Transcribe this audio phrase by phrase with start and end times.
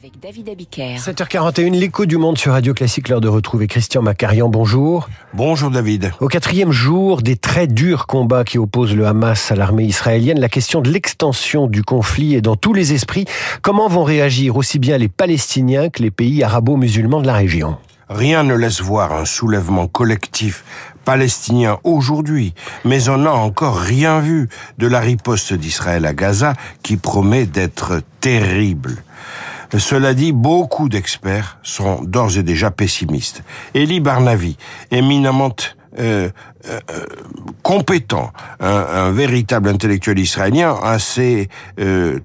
[0.00, 0.96] avec David Abiker.
[0.96, 4.48] 7h41, l'écho du monde sur Radio Classique, l'heure de retrouver Christian Macarian.
[4.48, 5.08] Bonjour.
[5.34, 6.12] Bonjour David.
[6.20, 10.48] Au quatrième jour des très durs combats qui opposent le Hamas à l'armée israélienne, la
[10.48, 13.24] question de l'extension du conflit est dans tous les esprits.
[13.60, 17.76] Comment vont réagir aussi bien les Palestiniens que les pays arabo-musulmans de la région?
[18.08, 20.64] Rien ne laisse voir un soulèvement collectif
[21.04, 22.54] palestinien aujourd'hui,
[22.84, 28.00] mais on n'a encore rien vu de la riposte d'Israël à Gaza qui promet d'être
[28.20, 29.02] terrible.
[29.76, 33.42] Cela dit, beaucoup d'experts sont d'ores et déjà pessimistes.
[33.74, 34.56] Elie Barnavi,
[34.90, 35.54] éminemment
[35.98, 36.30] euh,
[36.68, 36.80] euh,
[37.62, 41.48] compétent, un, un, véritable intellectuel israélien, assez
[41.80, 42.20] euh,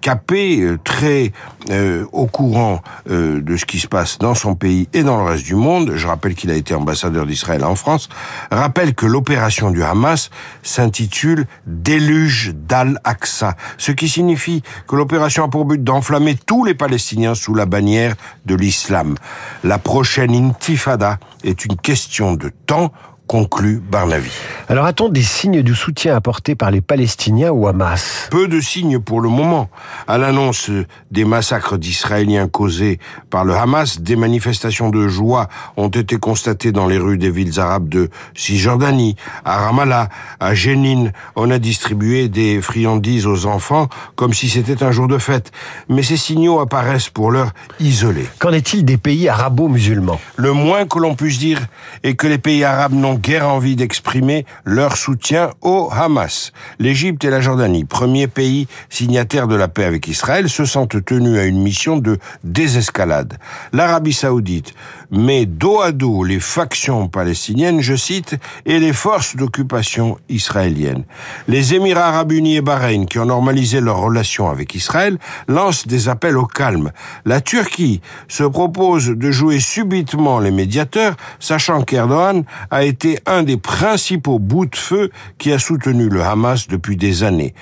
[0.00, 1.32] capé, euh, très
[1.70, 5.24] euh, au courant euh, de ce qui se passe dans son pays et dans le
[5.24, 8.08] reste du monde, je rappelle qu'il a été ambassadeur d'Israël en France,
[8.50, 10.30] rappelle que l'opération du Hamas
[10.62, 17.34] s'intitule Déluge d'Al-Aqsa, ce qui signifie que l'opération a pour but d'enflammer tous les Palestiniens
[17.34, 18.14] sous la bannière
[18.46, 19.16] de l'islam.
[19.64, 22.92] La prochaine intifada est une question de temps
[23.28, 24.30] conclut Barnavi.
[24.68, 28.28] Alors a-t-on des signes de soutien apportés par les Palestiniens au Hamas?
[28.30, 29.68] Peu de signes pour le moment.
[30.08, 30.70] À l'annonce
[31.10, 32.98] des massacres d'Israéliens causés
[33.30, 37.60] par le Hamas, des manifestations de joie ont été constatées dans les rues des villes
[37.60, 40.08] arabes de Cisjordanie, à Ramallah,
[40.40, 41.12] à Jénine.
[41.36, 45.52] On a distribué des friandises aux enfants comme si c'était un jour de fête.
[45.90, 48.26] Mais ces signaux apparaissent pour l'heure isolés.
[48.38, 50.20] Qu'en est-il des pays arabo-musulmans?
[50.36, 51.66] Le moins que l'on puisse dire
[52.02, 56.52] est que les pays arabes n'ont guère envie d'exprimer leur soutien au Hamas.
[56.78, 61.38] L'Égypte et la Jordanie, premiers pays signataires de la paix avec Israël, se sentent tenus
[61.38, 63.38] à une mission de désescalade.
[63.72, 64.74] L'Arabie saoudite
[65.10, 71.04] met dos à dos les factions palestiniennes, je cite, et les forces d'occupation israéliennes.
[71.48, 76.08] Les Émirats arabes unis et Bahreïn, qui ont normalisé leurs relations avec Israël, lancent des
[76.08, 76.90] appels au calme.
[77.24, 83.56] La Turquie se propose de jouer subitement les médiateurs, sachant qu'Erdogan a été un des
[83.56, 87.54] principaux bouts de feu qui a soutenu le Hamas depuis des années.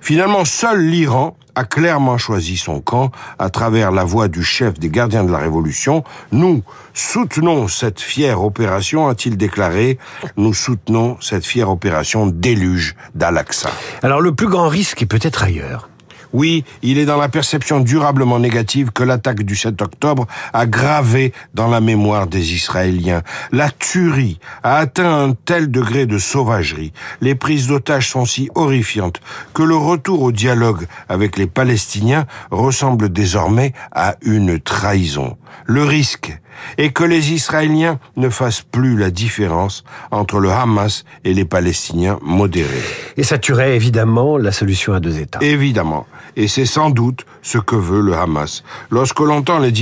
[0.00, 4.88] Finalement, seul l'Iran a clairement choisi son camp à travers la voix du chef des
[4.88, 6.02] gardiens de la Révolution.
[6.32, 6.62] Nous
[6.94, 9.98] soutenons cette fière opération, a-t-il déclaré.
[10.36, 13.70] Nous soutenons cette fière opération déluge d'Al-Aqsa.
[14.02, 15.88] Alors le plus grand risque est peut-être ailleurs.
[16.32, 21.32] Oui, il est dans la perception durablement négative que l'attaque du 7 octobre a gravé
[21.54, 23.22] dans la mémoire des Israéliens.
[23.50, 29.20] La tuerie a atteint un tel degré de sauvagerie, les prises d'otages sont si horrifiantes,
[29.54, 35.36] que le retour au dialogue avec les Palestiniens ressemble désormais à une trahison.
[35.66, 36.38] Le risque
[36.78, 42.18] est que les Israéliens ne fassent plus la différence entre le Hamas et les Palestiniens
[42.22, 42.82] modérés.
[43.16, 45.38] Et ça tuerait évidemment la solution à deux États.
[45.42, 46.06] Évidemment.
[46.36, 48.62] Et c'est sans doute ce que veut le Hamas.
[48.90, 49.72] Lorsque l'on entend les,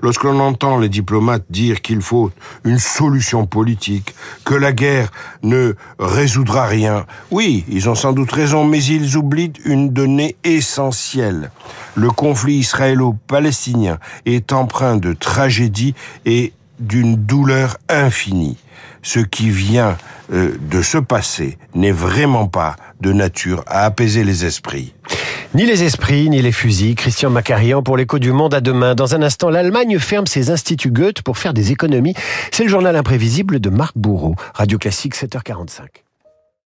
[0.00, 2.30] lorsque l'on entend les diplomates dire qu'il faut
[2.64, 4.14] une solution politique,
[4.44, 5.10] que la guerre
[5.42, 11.50] ne résoudra rien, oui, ils ont sans doute raison, mais ils oublient une donnée essentielle.
[11.94, 18.56] Le conflit israélo-palestinien est empreint de tragédie et d'une douleur infinie.
[19.02, 19.96] Ce qui vient
[20.32, 24.94] euh, de se passer n'est vraiment pas de nature à apaiser les esprits.
[25.54, 26.94] Ni les esprits, ni les fusils.
[26.94, 28.94] Christian Macarian pour l'écho du monde à demain.
[28.94, 32.14] Dans un instant, l'Allemagne ferme ses instituts Goethe pour faire des économies.
[32.52, 34.36] C'est le journal imprévisible de Marc Bourreau.
[34.54, 36.09] Radio Classique 7h45.